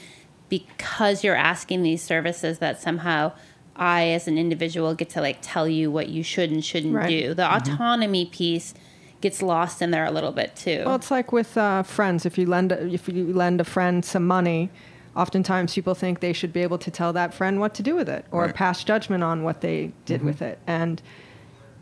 [0.49, 3.31] because you're asking these services that somehow
[3.75, 7.09] I as an individual get to like tell you what you should and shouldn't Right.
[7.09, 7.33] do.
[7.33, 8.73] The autonomy piece
[9.21, 10.83] gets lost in there a little bit too.
[10.85, 12.25] Well, it's like with uh, friends.
[12.25, 14.69] If you lend a, if you lend a friend some money,
[15.15, 18.09] oftentimes people think they should be able to tell that friend what to do with
[18.09, 18.55] it or Right.
[18.55, 20.27] pass judgment on what they did mm-hmm.
[20.27, 20.59] with it.
[20.67, 21.01] And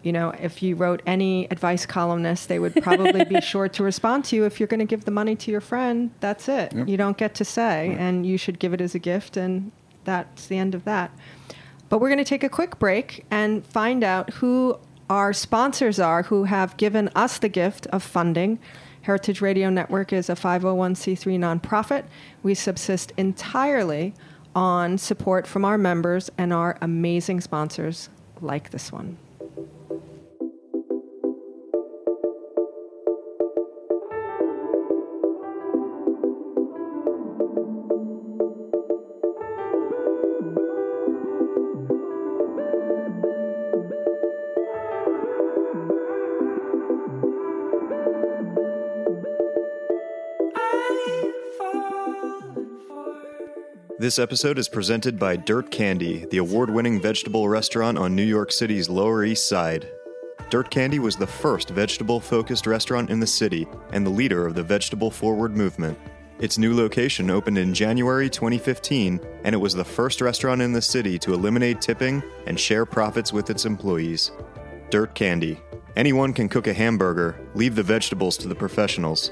[0.04, 4.26] you know, if you wrote any advice columnist, they would probably be sure to respond
[4.26, 4.43] to you.
[4.43, 6.74] If you're going to give the money to your friend, that's it.
[6.74, 6.89] Yep.
[6.89, 9.72] You don't get to say, and you should give it as a gift, and
[10.04, 11.12] that's the end of that.
[11.88, 14.78] But we're going to take a quick break and find out who
[15.10, 18.60] our sponsors are who have given us the gift of funding.
[19.04, 22.06] Heritage Radio Network is a 501c3 nonprofit.
[22.42, 24.13] We subsist entirely
[24.56, 29.18] on support from our members and our amazing sponsors like this one.
[54.04, 58.52] This episode is presented by Dirt Candy, the award winning vegetable restaurant on New York
[58.52, 59.88] City's Lower East Side.
[60.50, 64.56] Dirt Candy was the first vegetable focused restaurant in the city and the leader of
[64.56, 65.98] the vegetable forward movement.
[66.39, 70.82] Its new location opened in January 2015, and it was the first restaurant in the
[70.82, 74.32] city to eliminate tipping and share profits with its employees.
[74.89, 75.62] Dirt Candy.
[75.96, 79.32] Anyone can cook a hamburger, leave the vegetables to the professionals.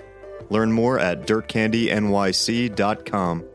[0.49, 3.50] Learn more at dirtcandynyc.com.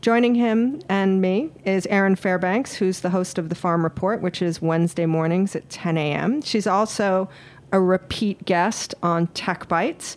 [0.00, 4.40] Joining him and me is Erin Fairbanks, who's the host of the Farm Report, which
[4.40, 6.40] is Wednesday mornings at 10 a.m.
[6.40, 7.28] She's also
[7.72, 10.16] a repeat guest on Tech Bites.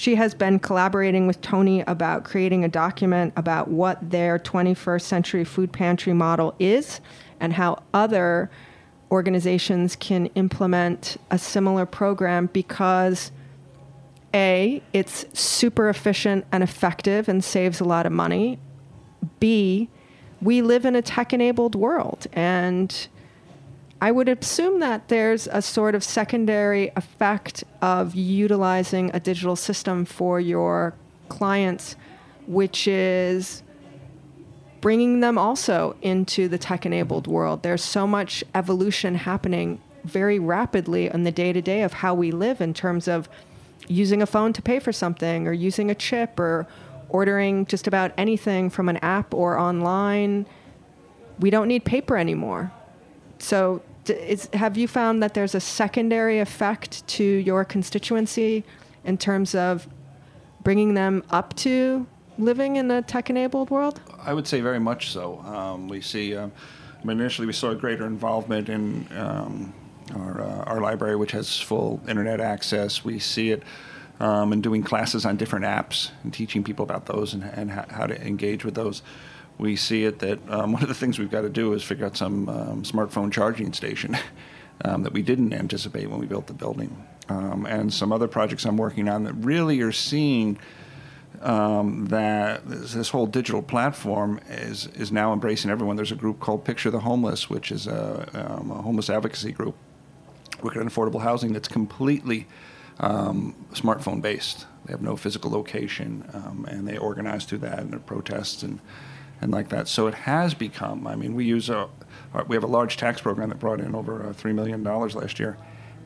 [0.00, 5.44] She has been collaborating with Tony about creating a document about what their 21st century
[5.44, 7.02] food pantry model is
[7.38, 8.50] and how other
[9.10, 13.30] organizations can implement a similar program because
[14.32, 18.58] A, it's super efficient and effective and saves a lot of money.
[19.38, 19.90] B,
[20.40, 22.26] we live in a tech enabled world.
[22.32, 23.06] And
[24.02, 30.06] I would assume that there's a sort of secondary effect of utilizing a digital system
[30.06, 30.94] for your
[31.28, 31.96] clients,
[32.46, 33.62] which is
[34.80, 37.62] bringing them also into the tech enabled world.
[37.62, 42.30] There's so much evolution happening very rapidly in the day to day of how we
[42.30, 43.28] live in terms of
[43.86, 46.66] using a phone to pay for something or using a chip or
[47.10, 50.46] ordering just about anything from an app or online.
[51.38, 52.72] We don't need paper anymore.
[53.38, 58.64] So, is, have you found that there's a secondary effect to your constituency
[59.04, 59.88] in terms of
[60.62, 62.06] bringing them up to
[62.38, 64.00] living in a tech enabled world?
[64.22, 65.40] I would say very much so.
[65.40, 66.52] Um, we see, um,
[67.04, 69.74] initially we saw greater involvement in um,
[70.14, 73.04] our, uh, our library, which has full internet access.
[73.04, 73.62] We see it
[74.18, 78.06] um, in doing classes on different apps and teaching people about those and, and how
[78.06, 79.02] to engage with those.
[79.60, 82.06] We see it that um, one of the things we've got to do is figure
[82.06, 84.16] out some um, smartphone charging station
[84.84, 87.06] um, that we didn't anticipate when we built the building.
[87.28, 90.58] Um, and some other projects I'm working on that really are seeing
[91.42, 95.96] um, that this, this whole digital platform is is now embracing everyone.
[95.96, 99.76] There's a group called Picture the Homeless, which is a, a homeless advocacy group
[100.62, 102.46] working on affordable housing that's completely
[102.98, 104.66] um, smartphone based.
[104.84, 108.80] They have no physical location, um, and they organize through that and their protests and
[109.40, 109.88] and like that.
[109.88, 111.06] So it has become.
[111.06, 111.88] I mean, we use a
[112.46, 115.38] we have a large tax program that brought in over uh, three million dollars last
[115.38, 115.56] year.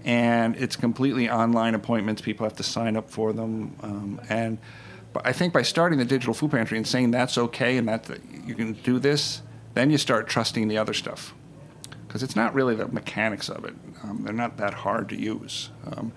[0.04, 2.20] And it's completely online appointments.
[2.20, 4.58] People have to sign up for them, um, and
[5.24, 8.10] I think by starting the digital food pantry and saying that's okay and that
[8.44, 9.42] you can do this,
[9.74, 11.34] then you start trusting the other stuff.
[12.06, 13.74] Because it's not really the mechanics of it.
[14.02, 15.70] Um, they're not that hard to use.
[15.86, 16.12] Um,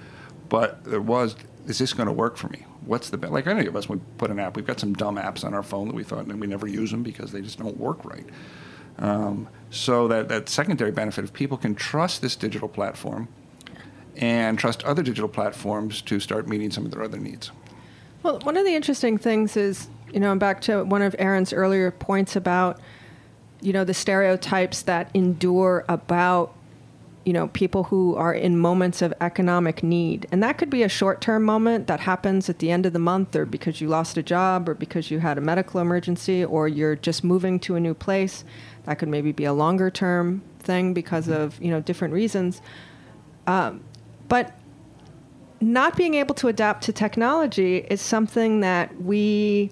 [0.50, 2.66] but there was, is this going to work for me?
[2.88, 5.18] What's the, be- like any of us, we put an app, we've got some dumb
[5.18, 7.60] apps on our phone that we thought, and we never use them because they just
[7.60, 8.26] don't work right.
[9.00, 13.28] Um, so that, that secondary benefit, of people can trust this digital platform
[14.16, 17.52] and trust other digital platforms to start meeting some of their other needs.
[18.24, 21.92] Well, one of the interesting things is, you know, back to one of Erin's earlier
[21.92, 22.80] points about,
[23.62, 26.56] you know, the stereotypes that endure about,
[27.28, 30.26] you know, people who are in moments of economic need.
[30.32, 33.00] And that could be a short term moment that happens at the end of the
[33.00, 36.70] month or because you lost a job or because you had a medical emergency or
[36.70, 38.46] you're just moving to a new place.
[38.86, 42.62] That could maybe be a longer term thing because of, you know, different reasons.
[43.46, 43.84] Um,
[44.30, 44.58] but
[45.60, 49.70] not being able to adapt to technology is something that we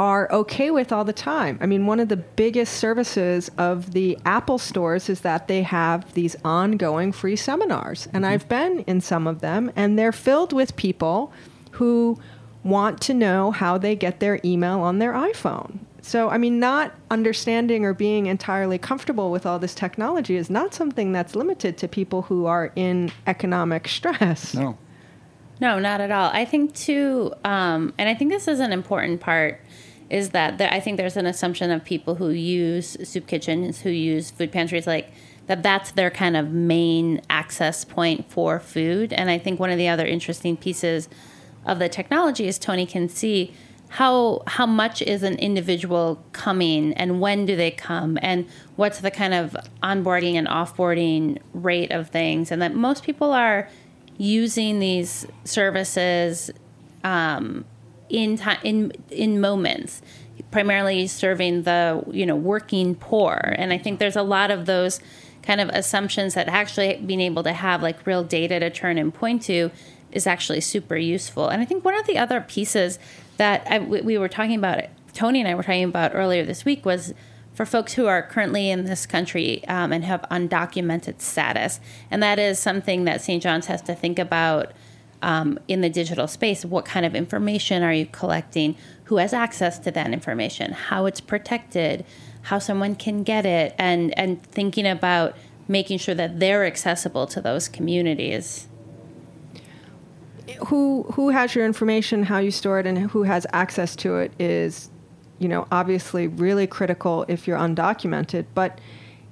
[0.00, 1.58] are okay with all the time.
[1.60, 6.14] I mean, one of the biggest services of the Apple stores is that they have
[6.14, 8.08] these ongoing free seminars.
[8.14, 11.34] And I've been in some of them, and they're filled with people
[11.72, 12.18] who
[12.64, 15.80] want to know how they get their email on their iPhone.
[16.00, 20.72] So, I mean, not understanding or being entirely comfortable with all this technology is not
[20.72, 24.54] something that's limited to people who are in economic stress.
[24.54, 24.78] No.
[25.60, 26.30] No, not at all.
[26.32, 29.60] I think too, um, and I think this is an important part,
[30.10, 33.90] is that there, I think there's an assumption of people who use soup kitchens, who
[33.90, 35.12] use food pantries, like
[35.46, 39.12] that that's their kind of main access point for food.
[39.12, 41.08] And I think one of the other interesting pieces
[41.64, 43.54] of the technology is Tony can see
[43.90, 48.46] how how much is an individual coming and when do they come and
[48.76, 53.68] what's the kind of onboarding and offboarding rate of things and that most people are
[54.16, 56.52] using these services
[57.02, 57.64] um,
[58.10, 60.02] in time in in moments
[60.50, 63.54] primarily serving the you know working poor.
[63.56, 65.00] And i think there's a lot of those
[65.42, 69.14] kind of assumptions that actually being able to have like real data to turn and
[69.14, 69.70] point to
[70.12, 71.48] is actually super useful.
[71.48, 72.98] And i think one of the other pieces
[73.36, 76.64] that I, we we were talking about tony and i were talking about earlier this
[76.64, 77.14] week was
[77.52, 81.80] for folks who are currently in this country um, and have undocumented status.
[82.10, 84.72] And that is something that st john's has to think about
[85.22, 88.76] um, in the digital space what kind of information are you collecting?
[89.04, 90.72] Who has access to that information?
[90.72, 92.04] How it's protected?
[92.42, 93.74] How someone can get it?
[93.78, 95.36] And and thinking about
[95.68, 98.66] making sure that they're accessible to those communities.
[100.66, 104.32] Who who has your information, how you store it, and who has access to it
[104.38, 104.90] is,
[105.38, 108.80] you know, obviously really critical if you're undocumented, but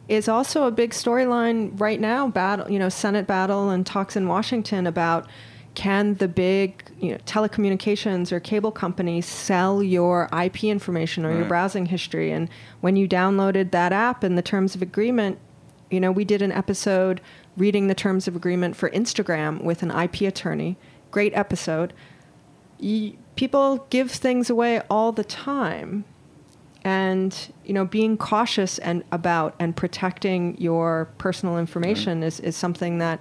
[0.09, 2.29] is also a big storyline right now.
[2.29, 5.29] Battle, you know, Senate battle and talks in Washington about
[5.79, 11.45] can the big you know, telecommunications or cable companies sell your IP information or your
[11.45, 12.33] browsing history?
[12.33, 12.49] And
[12.81, 15.39] when you downloaded that app and the terms of agreement,
[15.89, 17.21] you know, we did an episode
[17.57, 20.77] reading the terms of agreement for Instagram with an IP attorney.
[21.13, 21.93] Great episode.
[23.37, 26.05] People give things away all the time.
[26.83, 32.99] And, you know, being cautious and about and protecting your personal information is, is something
[32.99, 33.21] that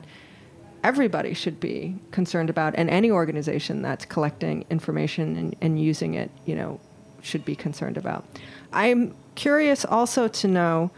[0.88, 6.31] everybody should be concerned about and any organization that's collecting information and, and using it,
[6.45, 6.79] you know,
[7.21, 8.23] should be concerned about.
[8.71, 10.91] I'm curious also to know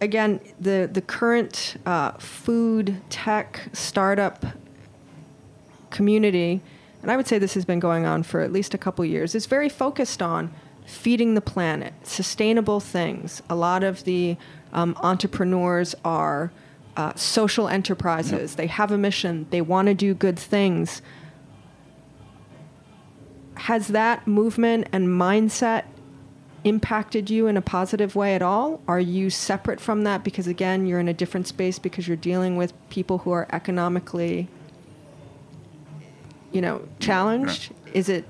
[0.00, 4.44] again, the the current uh, food tech startup
[5.90, 6.60] community,
[7.02, 9.34] and I would say this has been going on for at least a couple years,
[9.34, 10.52] is very focused on
[10.86, 13.42] feeding the planet, sustainable things.
[13.50, 14.36] A lot of the
[14.72, 16.50] um, entrepreneurs are
[16.98, 18.56] uh, social enterprises.
[18.56, 19.46] They have a mission.
[19.50, 21.00] They want to do good things.
[23.54, 25.84] Has that movement and mindset
[26.64, 28.82] impacted you in a positive way at all?
[28.88, 32.56] Are you separate from that because again you're in a different space because you're dealing
[32.56, 34.48] with people who are economically
[36.50, 37.72] you know challenged?
[37.94, 38.24] Is it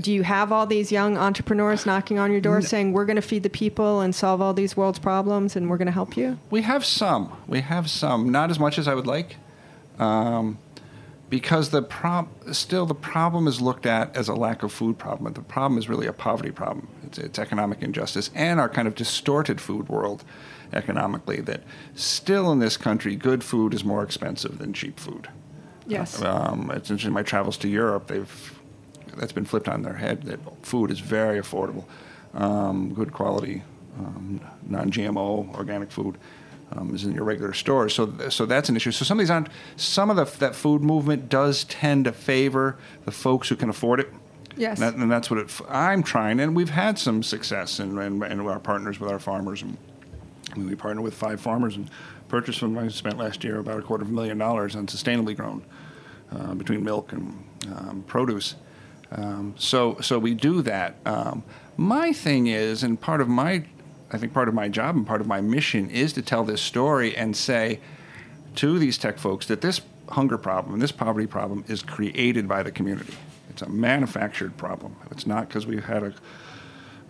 [0.00, 3.22] do you have all these young entrepreneurs knocking on your door saying we're going to
[3.22, 6.38] feed the people and solve all these world's problems and we're going to help you?
[6.50, 7.32] We have some.
[7.46, 8.28] We have some.
[8.30, 9.36] Not as much as I would like,
[9.98, 10.58] um,
[11.30, 15.32] because the prob- still the problem is looked at as a lack of food problem.
[15.32, 16.88] The problem is really a poverty problem.
[17.04, 20.24] It's, it's economic injustice and our kind of distorted food world
[20.72, 21.40] economically.
[21.40, 21.62] That
[21.94, 25.28] still in this country, good food is more expensive than cheap food.
[25.86, 26.22] Yes.
[26.22, 27.14] Um, it's interesting.
[27.14, 28.57] My travels to Europe, they've
[29.18, 30.22] that's been flipped on their head.
[30.24, 31.84] That food is very affordable,
[32.34, 33.62] um, good quality,
[33.98, 36.18] um, non-GMO organic food
[36.72, 37.94] um, is in your regular stores.
[37.94, 38.92] So, so that's an issue.
[38.92, 39.48] So some of these aren't.
[39.76, 44.00] Some of the, that food movement does tend to favor the folks who can afford
[44.00, 44.12] it.
[44.56, 44.80] Yes.
[44.80, 48.22] And, that, and that's what it, I'm trying, and we've had some success in, in,
[48.24, 49.62] in our partners with our farmers.
[49.62, 49.78] And
[50.56, 51.88] we partner with five farmers and
[52.28, 52.76] purchased from.
[52.76, 55.62] I spent last year about a quarter of a million dollars on sustainably grown
[56.32, 58.56] uh, between milk and um, produce.
[59.12, 60.96] Um, so so we do that.
[61.06, 61.42] Um,
[61.76, 63.64] my thing is, and part of my,
[64.10, 66.60] I think part of my job and part of my mission is to tell this
[66.60, 67.80] story and say
[68.56, 69.80] to these tech folks that this
[70.10, 73.14] hunger problem, and this poverty problem, is created by the community.
[73.50, 74.96] It's a manufactured problem.
[75.10, 76.14] It's not because we've had a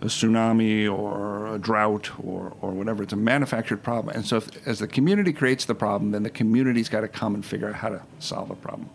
[0.01, 3.03] a tsunami or a drought or, or whatever.
[3.03, 4.15] It's a manufactured problem.
[4.15, 7.35] And so, if, as the community creates the problem, then the community's got to come
[7.35, 8.89] and figure out how to solve the problem.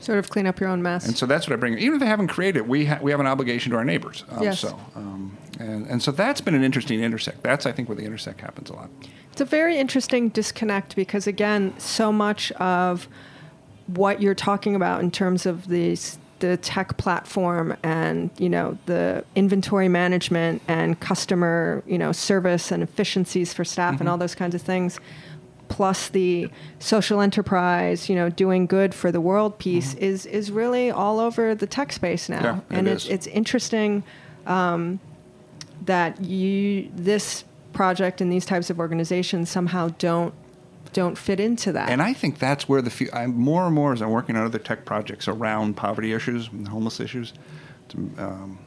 [0.00, 1.06] Sort of clean up your own mess.
[1.06, 1.78] And so that's what I bring.
[1.78, 4.24] Even if they haven't created it, we, ha- we have an obligation to our neighbors.
[4.30, 4.60] Um, Yes.
[4.60, 7.42] So, um, and, and so that's been an interesting intersect.
[7.42, 8.88] That's, I think, where the intersect happens a lot.
[9.32, 13.08] It's a very interesting disconnect because, again, so much of
[13.86, 19.22] what you're talking about in terms of these the tech platform and you know the
[19.34, 24.54] inventory management and customer you know service and efficiencies for staff and all those kinds
[24.54, 24.98] of things
[25.70, 26.50] plus the
[26.80, 31.54] social enterprise you know doing good for the world piece is is really all over
[31.54, 33.10] the tech space now Yeah, it and it's is.
[33.10, 34.02] it's interesting
[35.86, 40.34] that you this project and these types of organizations somehow don't
[40.92, 41.88] don't fit into that.
[41.88, 44.44] And I think that's where the fu- I'm more and more as I'm working on
[44.44, 47.32] other tech projects around poverty issues and homeless issues,
[48.18, 48.58] um,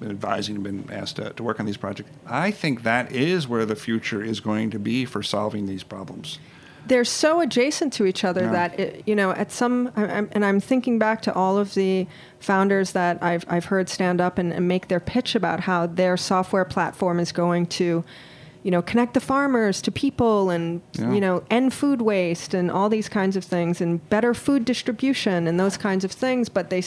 [0.00, 2.10] been advising and been asked to, to work on these projects.
[2.26, 6.38] I think that is where the future is going to be for solving these problems.
[6.86, 8.52] they're so adjacent to each other Yeah.
[8.52, 12.06] that it, you know at some I'm, and i'm thinking back to all of the
[12.38, 16.16] founders that i've, I've heard stand up and, and make their pitch about how their
[16.16, 18.04] software platform is going to
[18.62, 21.12] you know connect the farmers to people and Yeah.
[21.14, 25.48] you know end food waste and all these kinds of things and better food distribution
[25.48, 26.82] and those kinds of things but they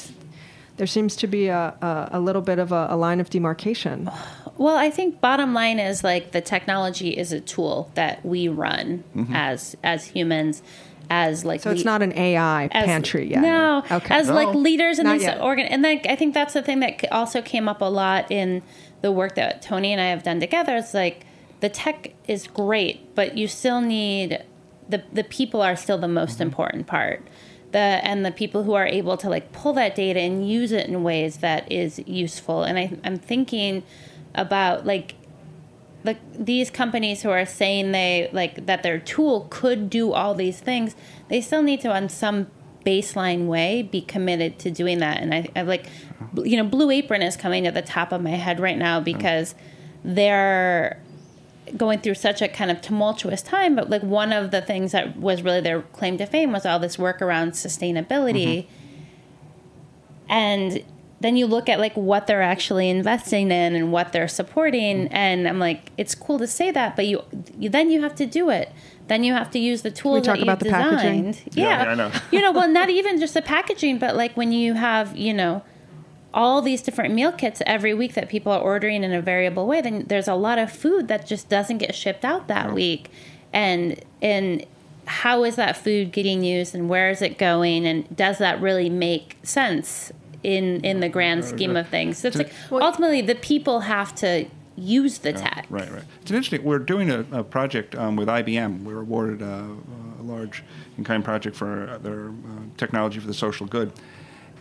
[0.80, 4.10] there seems to be a, a, a little bit of a, a line of demarcation
[4.58, 9.06] Well, I think bottom line is like the technology is a tool that we run
[9.16, 9.34] mm-hmm.
[9.34, 10.62] as as humans,
[11.10, 14.54] as like so it's le- not an ai as- pantry yet No, okay as like
[14.54, 15.40] leaders in Not these yet.
[15.40, 18.62] organ, and like I think that's the thing that also came up a lot in
[19.02, 20.76] the work that Tony and I have done together.
[20.76, 21.26] It's like
[21.62, 24.44] the tech is great, but you still need
[24.90, 26.44] the the people are still the most mm-hmm.
[26.44, 27.26] important part.
[27.72, 30.88] The and the people who are able to like pull that data and use it
[30.88, 32.64] in ways that is useful.
[32.64, 33.84] And I, I'm thinking
[34.34, 35.16] about like
[36.04, 40.60] the, these companies who are saying they like that their tool could do all these
[40.60, 40.96] things
[41.28, 42.48] they still need to on some
[42.86, 45.88] baseline way be committed to doing that and i, I like
[46.44, 49.56] you know blue apron is coming to the top of my head right now because
[50.04, 51.02] they're
[51.78, 55.18] going through such a kind of tumultuous time but like one of the things that
[55.18, 58.66] was really their claim to fame was all this work around sustainability.
[58.66, 60.32] Mm-hmm.
[60.32, 60.84] And
[61.22, 65.16] then you look at like what they're actually investing in and what they're supporting mm-hmm.
[65.16, 67.22] and i'm like it's cool to say that but you,
[67.58, 68.72] you then you have to do it.
[69.08, 71.32] Then you have to use the tools that you've the packaging?
[71.32, 71.56] designed.
[71.56, 72.12] Yeah, I know.
[72.32, 75.64] you know well not even just the packaging but like when you have you know
[76.34, 79.82] all these different meal kits every week that people are ordering in a variable way
[79.82, 83.10] then there's a lot of food that just doesn't get shipped out that week
[83.52, 84.66] and and
[85.06, 88.90] how is that food getting used and where is it going and does that really
[88.90, 90.12] make sense
[90.44, 94.46] in in the grand scheme of things so it's like ultimately the people have to
[94.76, 96.04] use the tech Right, right.
[96.22, 96.64] It's interesting.
[96.64, 98.84] We're doing a, a project um, with IBM.
[98.84, 99.76] We were awarded a,
[100.20, 100.64] a large
[100.98, 103.92] in-kind project for their uh, technology for the social good.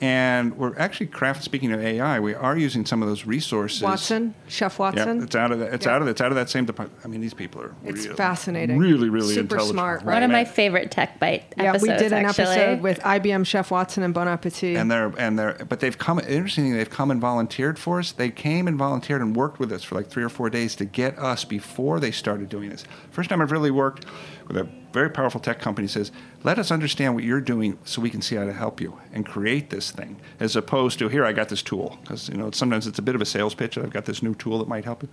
[0.01, 1.43] And we're actually craft.
[1.43, 3.83] Speaking of AI, we are using some of those resources.
[3.83, 5.19] watson chef Watson.
[5.19, 5.93] Yeah, it's out of the, it's Yeah.
[5.95, 7.01] out of the, it's out of that same department.
[7.05, 8.79] I mean, these people are It's really, fascinating.
[8.79, 9.71] really, really Super intelligent.
[9.75, 12.45] smart, one of my favorite tech bite Yeah, episodes we did an actually.
[12.45, 14.77] episode with IBM Chef Watson and Bon Appetit.
[14.77, 18.31] and they're and they're but they've come interestingly they've come and volunteered for us they
[18.31, 21.19] came and volunteered and worked with us for like three or four days to get
[21.19, 24.05] us before they started doing this first time i've really worked
[24.49, 26.11] with a very powerful tech company says
[26.43, 29.27] let us understand what you're doing so we can see how to help you and
[29.27, 32.87] create this thing as opposed to here i got this tool because you know sometimes
[32.87, 35.03] it's a bit of a sales pitch i've got this new tool that might help
[35.03, 35.09] you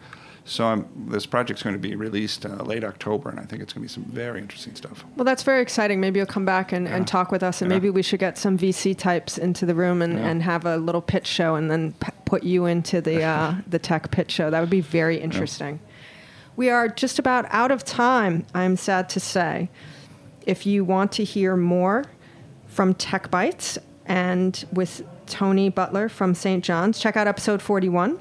[0.47, 3.73] so I'm, this project's going to be released uh, late october and i think it's
[3.73, 5.99] going to be some very interesting stuff well, that's very exciting.
[5.99, 7.75] Maybe you'll come back and, and talk with us, and Yeah.
[7.77, 10.27] maybe we should get some VC types into the room and, Yeah.
[10.27, 13.79] and have a little pitch show, and then p- put you into the uh, the
[13.79, 14.49] tech pitch show.
[14.49, 15.79] That would be very interesting.
[16.55, 18.45] We are just about out of time.
[18.53, 19.69] I'm sad to say.
[20.45, 22.05] If you want to hear more
[22.67, 26.63] from Tech Bites and with Tony Butler from St.
[26.63, 28.19] John's, check out episode 41.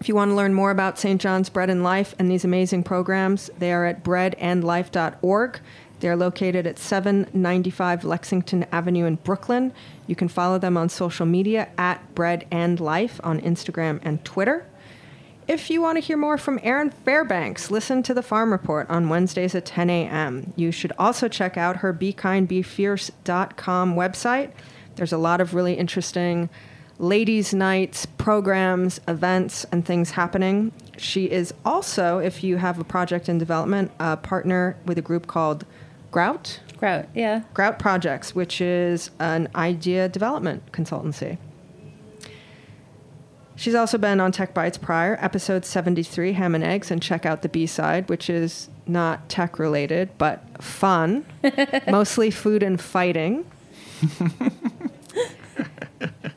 [0.00, 1.18] If you want to learn more about St.
[1.18, 5.60] John's Bread and Life and these amazing programs, they are at breadandlife.org.
[6.00, 9.72] They are located at 795 Lexington Avenue in Brooklyn.
[10.06, 14.66] You can follow them on social media at Bread and Life on Instagram and Twitter.
[15.48, 19.08] If you want to hear more from Erin Fairbanks, listen to the Farm Report on
[19.08, 20.52] Wednesdays at 10 a.m.
[20.56, 24.50] You should also check out her BeKindBeFierce.com website.
[24.96, 26.50] There's a lot of really interesting
[26.98, 30.72] ladies' nights, programs, events, and things happening.
[30.96, 35.28] She is also, if you have a project in development, a partner with a group
[35.28, 35.64] called
[36.10, 36.58] Grout.
[36.78, 41.38] Grout, yeah Grout Projects, which is an idea development consultancy.
[43.56, 47.40] She's also been on Tech Bites prior, episode 73, Ham and Eggs, and check out
[47.40, 51.24] the B side, which is not tech related, but fun,
[51.88, 53.46] mostly food and fighting.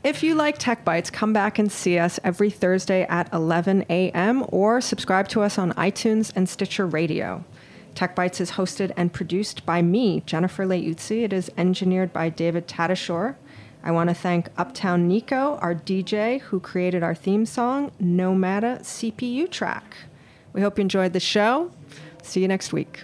[0.02, 4.46] if you like Tech Bites, come back and see us every Thursday at 11 a.m.
[4.48, 7.44] or subscribe to us on iTunes and Stitcher Radio.
[7.96, 11.24] Tech Bites is hosted and produced by me, Jennifer Leuzzi.
[11.24, 13.36] It is engineered by David Tadashore.
[13.82, 19.50] I want to thank Uptown Nico, our DJ, who created our theme song, Nomada CPU
[19.50, 19.96] track.
[20.52, 21.72] We hope you enjoyed the show.
[22.22, 23.04] See you next week.